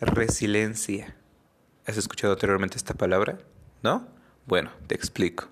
[0.00, 1.16] Resiliencia.
[1.86, 3.38] ¿Has escuchado anteriormente esta palabra?
[3.82, 4.06] ¿No?
[4.44, 5.48] Bueno, te explico.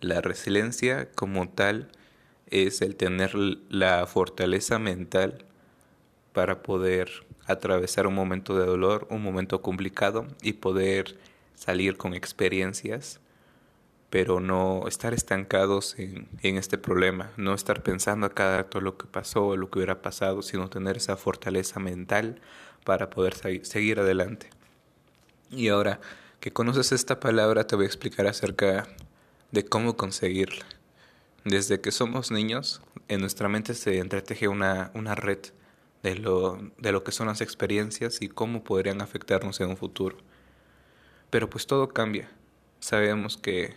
[0.00, 1.92] La resiliencia como tal
[2.48, 5.44] es el tener la fortaleza mental
[6.32, 7.08] para poder
[7.46, 11.16] atravesar un momento de dolor, un momento complicado y poder
[11.54, 13.20] salir con experiencias,
[14.10, 19.06] pero no estar estancados en, este problema, no estar pensando a cada acto lo que
[19.06, 22.40] pasó o lo que hubiera pasado, sino tener esa fortaleza mental
[22.84, 23.34] para poder
[23.64, 24.50] seguir adelante.
[25.50, 26.00] Y ahora
[26.40, 28.86] que conoces esta palabra, te voy a explicar acerca
[29.50, 30.66] de cómo conseguirla.
[31.44, 35.38] Desde que somos niños, en nuestra mente se entreteje una, una red
[36.02, 40.18] de lo, de lo que son las experiencias y cómo podrían afectarnos en un futuro.
[41.30, 42.30] Pero pues todo cambia.
[42.80, 43.74] Sabemos que,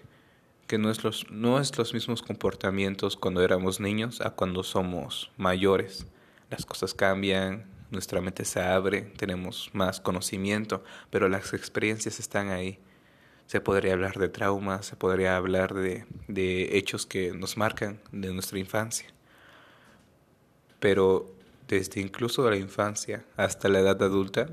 [0.68, 5.32] que no, es los, no es los mismos comportamientos cuando éramos niños a cuando somos
[5.38, 6.06] mayores.
[6.50, 12.80] Las cosas cambian, nuestra mente se abre, tenemos más conocimiento, pero las experiencias están ahí.
[13.46, 18.34] Se podría hablar de traumas, se podría hablar de, de hechos que nos marcan de
[18.34, 19.08] nuestra infancia.
[20.80, 21.34] Pero
[21.68, 24.50] desde incluso la infancia hasta la edad adulta,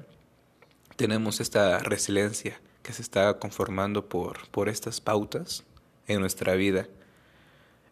[0.96, 5.64] tenemos esta resiliencia que se está conformando por, por estas pautas
[6.06, 6.86] en nuestra vida.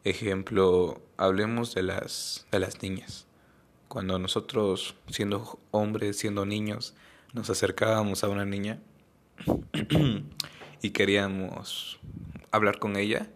[0.05, 3.27] Ejemplo, hablemos de las, de las niñas.
[3.93, 6.95] Cuando nosotros, siendo hombres, siendo niños,
[7.35, 8.81] nos acercábamos a una niña
[10.83, 12.01] y queríamos
[12.53, 13.29] hablar con ella,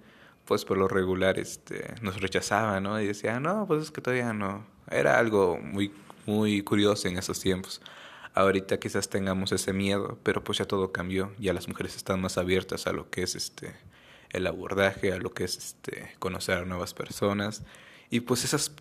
[0.47, 2.99] pues por lo regular este, nos rechazaba, ¿no?
[2.99, 4.67] Y decía, no, pues es que todavía no.
[4.91, 5.93] Era algo muy,
[6.25, 7.83] muy curioso en esos tiempos.
[8.33, 11.35] Ahorita quizás tengamos ese miedo, pero pues ya todo cambió.
[11.39, 13.75] Ya las mujeres están más abiertas a lo que es este
[14.31, 17.63] el abordaje, a lo que es este conocer a nuevas personas.
[18.09, 18.73] Y pues esas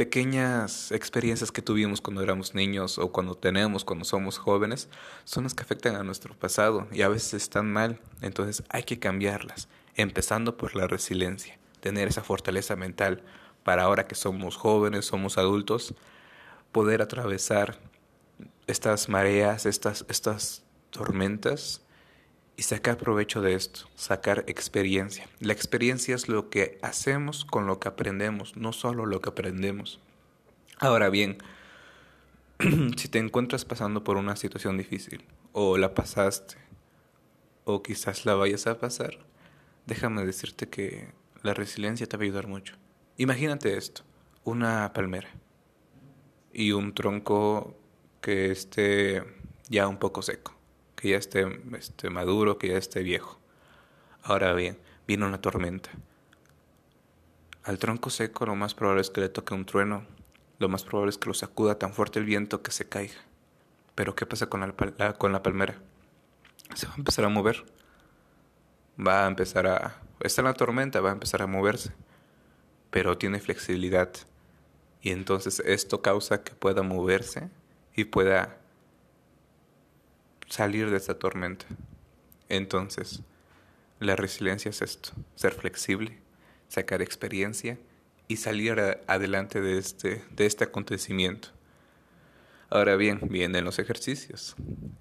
[0.00, 4.88] pequeñas experiencias que tuvimos cuando éramos niños o cuando tenemos cuando somos jóvenes
[5.24, 8.00] son las que afectan a nuestro pasado y a veces están mal.
[8.22, 13.22] Entonces hay que cambiarlas empezando por la resiliencia, tener esa fortaleza mental
[13.62, 15.94] para ahora que somos jóvenes, somos adultos,
[16.72, 17.78] poder atravesar
[18.66, 21.82] estas mareas, estas, estas tormentas
[22.60, 25.26] y sacar provecho de esto, sacar experiencia.
[25.38, 29.98] La experiencia es lo que hacemos con lo que aprendemos, no solo lo que aprendemos.
[30.78, 31.38] Ahora bien,
[32.98, 36.56] si te encuentras pasando por una situación difícil, o la pasaste,
[37.64, 39.16] o quizás la vayas a pasar,
[39.86, 41.08] déjame decirte que
[41.42, 42.74] la resiliencia te va a ayudar mucho.
[43.16, 44.02] Imagínate esto,
[44.44, 45.30] una palmera
[46.52, 47.74] y un tronco
[48.20, 49.24] que esté
[49.70, 50.59] ya un poco seco,
[51.00, 51.46] que ya esté,
[51.78, 53.38] esté maduro, que ya esté viejo.
[54.22, 55.90] Ahora bien, viene una tormenta.
[57.64, 60.04] Al tronco seco lo más probable es que le toque un trueno,
[60.58, 63.20] lo más probable es que lo sacuda tan fuerte el viento que se caiga.
[63.94, 65.78] Pero ¿qué pasa con la, con la palmera?
[66.74, 67.64] Se va a empezar a mover
[69.06, 70.00] va a empezar a...
[70.20, 71.92] Está en la tormenta, va a empezar a moverse,
[72.90, 74.10] pero tiene flexibilidad.
[75.00, 77.48] Y entonces esto causa que pueda moverse
[77.94, 78.58] y pueda
[80.50, 81.64] salir de esta tormenta.
[82.50, 83.22] Entonces,
[84.00, 86.18] la resiliencia es esto, ser flexible,
[86.68, 87.78] sacar experiencia
[88.28, 91.48] y salir adelante de este, de este acontecimiento.
[92.68, 94.54] Ahora bien, vienen los ejercicios,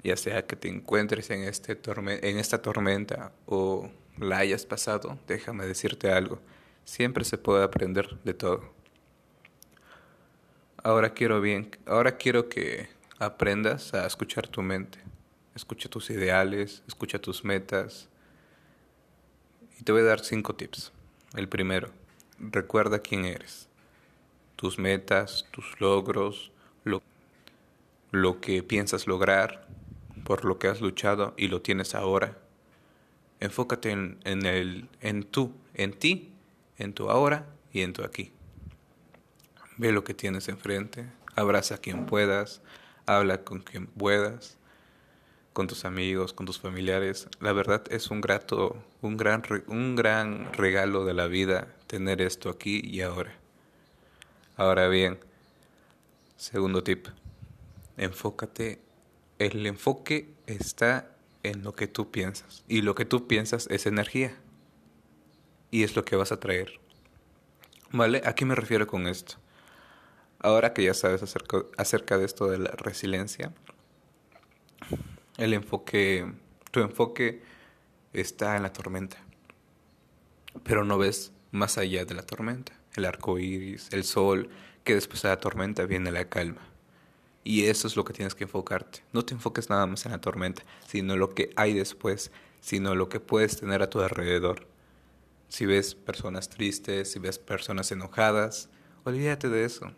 [0.04, 5.66] ya sea que te encuentres en, este en esta tormenta o la hayas pasado, déjame
[5.66, 6.40] decirte algo,
[6.84, 8.74] siempre se puede aprender de todo.
[10.82, 12.90] Ahora quiero bien, ahora quiero que
[13.20, 15.00] aprendas a escuchar tu mente,
[15.56, 18.10] escucha tus ideales, escucha tus metas.
[19.80, 20.92] Y te voy a dar cinco tips.
[21.36, 21.90] El primero,
[22.40, 23.68] recuerda quién eres,
[24.56, 26.52] tus metas, tus logros,
[28.12, 29.68] lo que piensas lograr,
[30.24, 32.38] por lo que has luchado y lo tienes ahora.
[33.40, 36.32] Enfócate en, en, el, en tú, en ti,
[36.78, 38.32] en tu ahora y en tu aquí.
[39.78, 41.06] Ve lo que tienes enfrente,
[41.36, 42.62] abraza a quien puedas,
[43.06, 44.58] habla con quien puedas,
[45.60, 47.28] con tus amigos, con tus familiares.
[47.42, 52.50] La verdad es un grato, un gran, un gran regalo de la vida tener esto
[52.50, 53.36] aquí y ahora.
[54.56, 55.20] Ahora bien,
[56.38, 57.08] segundo tip
[57.98, 58.80] enfócate,
[59.38, 61.12] el enfoque está
[61.44, 64.38] en lo que tú piensas y lo que tú piensas es energía
[65.72, 66.80] y es lo que vas a traer.
[67.92, 68.22] ¿Vale?
[68.24, 69.36] ¿A qué me refiero con esto?
[70.40, 73.52] Ahora que ya sabes acerca, acerca de esto de la resiliencia,
[75.40, 76.30] el enfoque,
[76.72, 77.42] tu enfoque
[78.12, 79.18] está en la tormenta,
[80.64, 84.50] pero no ves más allá de la tormenta, el arco iris, el sol,
[84.84, 86.62] que después de la tormenta viene la calma.
[87.46, 89.02] Y eso es lo que tienes que enfocarte.
[89.14, 93.08] No te enfoques nada más en la tormenta, sino lo que hay después, sino lo
[93.08, 94.68] que puedes tener a tu alrededor.
[95.48, 98.70] Si ves personas tristes, si ves personas enojadas,
[99.06, 99.94] olvídate de eso.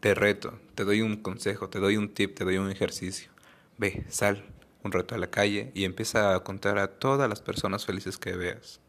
[0.00, 3.30] Te reto, te doy un consejo, te doy un tip, te doy un ejercicio.
[3.76, 7.84] Ve, sal un rato a la calle y empieza a contar a todas las personas
[7.84, 8.80] felices que veas.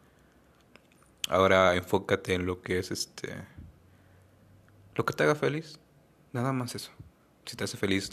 [1.28, 3.36] Ahora enfócate en lo que es este
[4.96, 5.80] lo que te haga feliz.
[6.34, 6.92] Nada más eso.
[7.46, 8.12] Si te hace feliz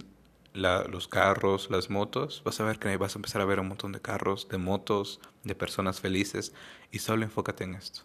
[0.55, 3.93] los carros, las motos, vas a ver que vas a empezar a ver un montón
[3.93, 6.55] de carros, de motos, de personas felices
[6.91, 8.03] y solo enfócate en esto.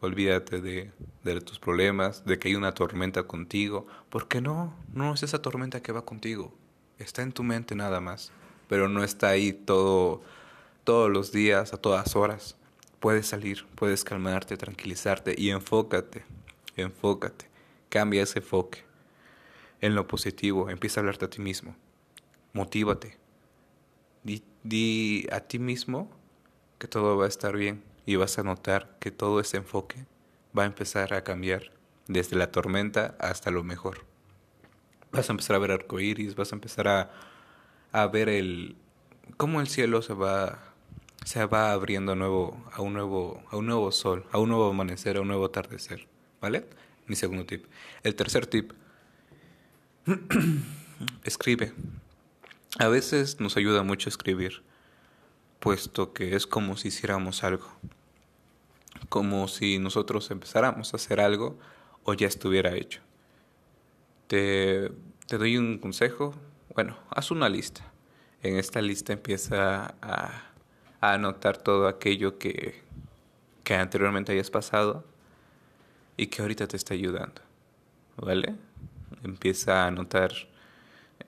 [0.00, 0.90] Olvídate de,
[1.22, 5.82] de tus problemas, de que hay una tormenta contigo, porque no, no es esa tormenta
[5.82, 6.54] que va contigo,
[6.98, 8.32] está en tu mente nada más,
[8.70, 10.22] pero no está ahí todo,
[10.84, 12.56] todos los días, a todas horas.
[13.00, 16.24] Puedes salir, puedes calmarte, tranquilizarte y enfócate,
[16.76, 17.46] enfócate,
[17.88, 18.84] cambia ese enfoque
[19.80, 21.74] en lo positivo, empieza a hablarte a ti mismo,
[22.52, 23.18] motívate,
[24.22, 26.08] di, di a ti mismo
[26.78, 30.06] que todo va a estar bien y vas a notar que todo ese enfoque
[30.56, 31.72] va a empezar a cambiar
[32.06, 34.04] desde la tormenta hasta lo mejor.
[35.10, 37.10] Vas a empezar a ver arcoíris, vas a empezar a,
[37.92, 38.76] a ver el
[39.36, 40.58] cómo el cielo se va
[41.24, 45.16] se va abriendo nuevo a un nuevo a un nuevo sol, a un nuevo amanecer,
[45.16, 46.06] a un nuevo atardecer,
[46.40, 46.66] ¿vale?
[47.06, 47.66] Mi segundo tip.
[48.02, 48.72] El tercer tip
[51.24, 51.72] escribe.
[52.78, 54.62] A veces nos ayuda mucho escribir,
[55.58, 57.68] puesto que es como si hiciéramos algo,
[59.08, 61.58] como si nosotros empezáramos a hacer algo
[62.04, 63.00] o ya estuviera hecho.
[64.28, 64.92] Te,
[65.26, 66.34] te doy un consejo,
[66.74, 67.82] bueno, haz una lista.
[68.42, 70.46] En esta lista empieza a,
[71.00, 72.82] anotar todo aquello que,
[73.64, 75.04] que anteriormente hayas pasado
[76.16, 77.40] y que ahorita te está ayudando,
[78.16, 78.54] ¿vale?
[79.24, 80.32] empieza a anotar,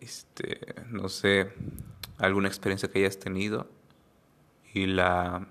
[0.01, 1.53] este, no sé,
[2.19, 3.67] alguna experiencia que hayas tenido
[4.73, 5.47] y la,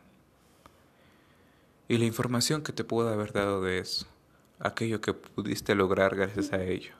[1.87, 4.07] y la información que te pueda haber dado de eso,
[4.59, 6.93] aquello que pudiste lograr gracias a ello.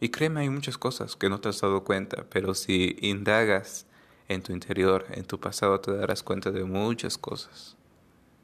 [0.00, 3.86] Y créeme, hay muchas cosas que no te has dado cuenta, pero si indagas
[4.28, 7.76] en tu interior, en tu pasado, te darás cuenta de muchas cosas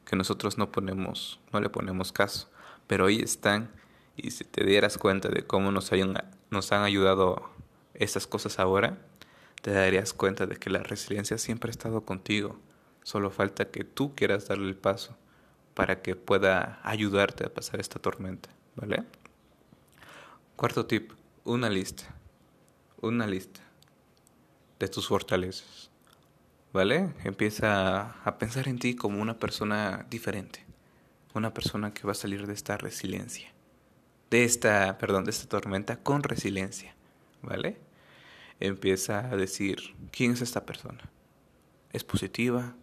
[0.06, 2.48] que nosotros no ponemos, no le ponemos caso,
[2.86, 3.70] pero ahí están
[4.16, 5.90] y si te dieras cuenta de cómo nos,
[6.50, 7.50] nos han ayudado
[7.94, 8.98] estas cosas ahora,
[9.62, 12.58] te darías cuenta de que la resiliencia siempre ha estado contigo.
[13.04, 15.16] Solo falta que tú quieras darle el paso
[15.74, 19.04] para que pueda ayudarte a pasar esta tormenta, ¿vale?
[20.56, 21.12] Cuarto tip,
[21.44, 22.14] una lista.
[23.00, 23.60] Una lista
[24.78, 25.90] de tus fortalezas.
[26.72, 27.12] ¿Vale?
[27.24, 30.64] Empieza a pensar en ti como una persona diferente.
[31.34, 33.52] Una persona que va a salir de esta resiliencia
[34.32, 36.94] de esta, perdón, de esta tormenta con resiliencia,
[37.42, 37.76] ¿vale?
[38.60, 41.10] Empieza a decir, ¿quién es esta persona?
[41.92, 42.74] ¿Es positiva?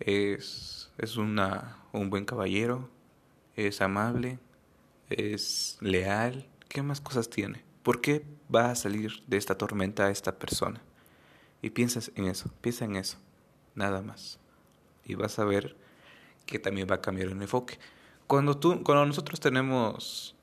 [0.00, 2.90] ¿Es, es una, un buen caballero?
[3.54, 4.38] ¿Es amable?
[5.08, 6.46] ¿Es leal?
[6.68, 7.64] ¿Qué más cosas tiene?
[7.86, 10.82] ¿Por qué va a salir de esta tormenta esta persona?
[11.62, 13.16] Y piensas en eso, piensa en eso,
[13.76, 14.40] nada más.
[15.04, 15.76] Y vas a ver
[16.46, 17.78] que también va a cambiar el enfoque.
[18.26, 20.34] Cuando, tú, cuando nosotros tenemos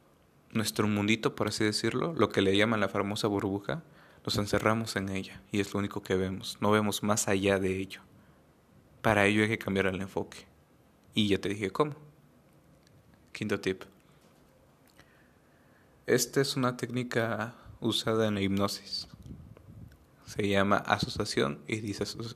[0.53, 3.83] nuestro mundito, por así decirlo, lo que le llaman la famosa burbuja,
[4.23, 7.77] nos encerramos en ella y es lo único que vemos, no vemos más allá de
[7.77, 7.99] ello.
[9.01, 10.47] Para ello hay que cambiar el enfoque.
[11.13, 11.93] Y ya te dije cómo.
[13.33, 13.83] Quinto tip.
[16.05, 19.07] Esta es una técnica usada en la hipnosis.
[20.25, 21.77] Se llama asociación y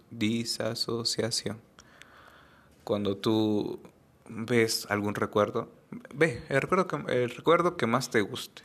[0.10, 1.60] disasociación.
[2.86, 3.82] Cuando tú
[4.30, 5.70] ves algún recuerdo,
[6.14, 8.62] ve el recuerdo que, el recuerdo que más te guste.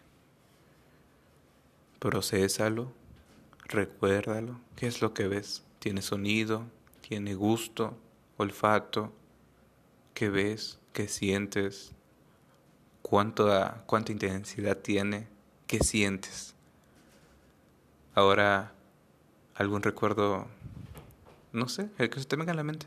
[1.98, 2.92] Procésalo,
[3.64, 4.60] recuérdalo.
[4.76, 5.64] ¿Qué es lo que ves?
[5.80, 6.64] ¿Tiene sonido?
[7.00, 7.96] ¿Tiene gusto?
[8.36, 9.12] ¿Olfato?
[10.14, 10.78] ¿Qué ves?
[10.92, 11.92] ¿Qué sientes?
[13.02, 15.28] ¿Cuánta, cuánta intensidad tiene?
[15.66, 16.54] ¿Qué sientes?
[18.14, 18.72] Ahora,
[19.54, 20.46] algún recuerdo,
[21.52, 22.86] no sé, el que se te venga a la mente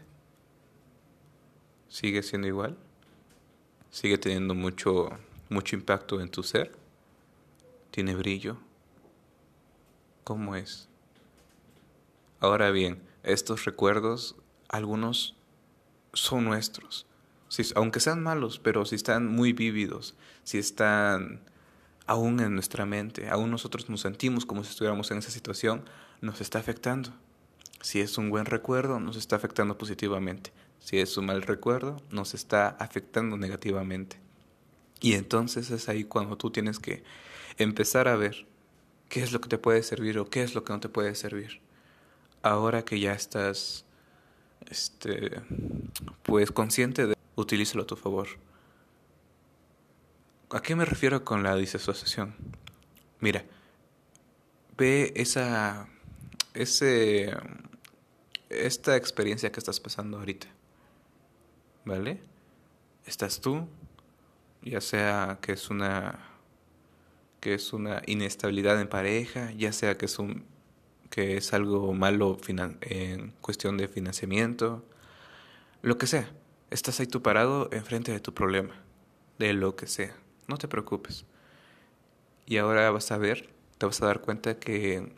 [1.95, 2.77] sigue siendo igual,
[3.89, 5.11] sigue teniendo mucho,
[5.49, 6.75] mucho impacto en tu ser,
[7.89, 8.57] tiene brillo.
[10.25, 10.89] ¿Cómo es?
[12.41, 14.35] Ahora bien, estos recuerdos,
[14.67, 15.37] algunos
[16.11, 17.05] son nuestros,
[17.47, 21.41] si, aunque sean malos, pero si están muy vívidos, si están
[22.07, 25.83] aún en nuestra mente, aún nosotros nos sentimos como si estuviéramos en esa situación,
[26.21, 27.11] nos está afectando.
[27.81, 30.51] Si es un buen recuerdo, nos está afectando positivamente.
[30.79, 34.17] Si es un mal recuerdo, nos está afectando negativamente.
[35.01, 37.03] Y entonces es ahí cuando tú tienes que
[37.57, 38.45] empezar a ver
[39.09, 41.15] qué es lo que te puede servir o qué es lo que no te puede
[41.15, 41.61] servir.
[42.41, 43.85] Ahora que ya estás
[44.69, 45.41] este
[46.23, 48.27] pues consciente de utilízalo a tu favor.
[50.49, 52.35] ¿A qué me refiero con la disasociación?
[53.19, 53.45] Mira,
[54.77, 55.87] ve esa
[56.53, 57.35] ese
[58.49, 60.47] esta experiencia que estás pasando ahorita.
[61.83, 62.19] ¿Vale?
[63.05, 63.67] Estás tú,
[64.61, 66.19] ya sea que es una
[67.39, 70.45] que es una inestabilidad en pareja, ya sea que es un
[71.09, 72.37] que es algo malo
[72.81, 74.83] en cuestión de financiamiento,
[75.81, 76.29] lo que sea.
[76.69, 78.75] Estás ahí tú parado enfrente de tu problema,
[79.37, 80.15] de lo que sea.
[80.47, 81.25] No te preocupes.
[82.45, 85.13] Y ahora vas a ver, te vas a dar cuenta que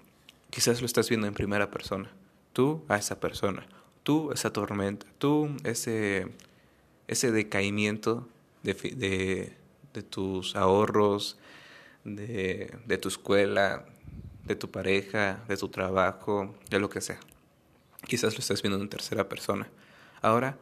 [0.50, 2.12] quizás lo estás viendo en primera persona.
[2.54, 3.68] Tú a esa persona,
[4.04, 6.28] tú esa tormenta, tú ese,
[7.08, 8.28] ese decaimiento
[8.64, 9.58] de, de,
[9.94, 11.38] de tus ahorros,
[12.04, 13.86] de, de tu escuela,
[14.46, 17.20] de tu pareja, de tu trabajo, de lo que sea.
[18.06, 19.70] Quizás lo estés viendo en tercera persona.
[20.22, 20.58] Ahora,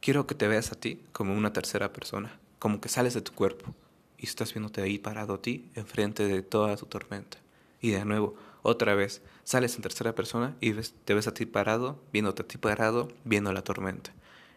[0.00, 3.32] quiero que te veas a ti como una tercera persona, como que sales de tu
[3.32, 3.74] cuerpo
[4.18, 7.38] y estás viéndote ahí parado a ti enfrente de toda tu tormenta.
[7.80, 11.46] Y de nuevo, otra vez, sales en tercera persona y ves, te ves a ti
[11.46, 14.12] parado, viéndote a ti parado, viendo la tormenta.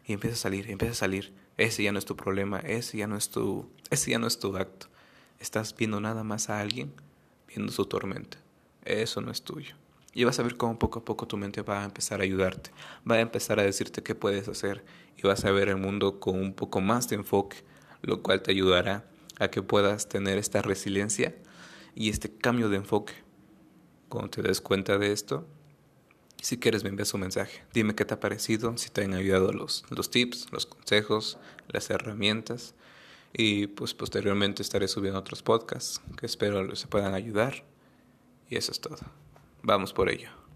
[0.05, 1.33] Y empieza a salir, empieza a salir.
[1.57, 4.39] Ese ya no es tu problema, ese ya no es tu, ese ya no es
[4.39, 4.87] tu acto.
[5.39, 6.93] Estás viendo nada más a alguien
[7.47, 8.43] viendo su tormenta
[8.85, 9.75] eso no es tuyo.
[10.13, 12.71] Y vas a ver cómo poco a poco tu mente va a empezar a ayudarte,
[13.09, 14.85] va a empezar a decirte qué puedes hacer
[15.17, 17.57] y vas a ver el mundo con un poco más de enfoque,
[18.01, 19.05] lo cual te ayudará
[19.39, 21.35] a que puedas tener esta resiliencia
[21.95, 23.13] y este cambio de enfoque.
[24.09, 25.47] Cuando te des cuenta de esto,
[26.43, 27.63] si quieres me envías un mensaje.
[27.73, 31.37] Dime qué te ha parecido, si te han ayudado los, los tips, los consejos,
[31.69, 32.75] las herramientas.
[33.31, 37.63] Y pues posteriormente estaré subiendo otros podcasts que espero les puedan ayudar.
[38.49, 38.99] Y eso es todo.
[39.63, 40.42] Vamos por ello.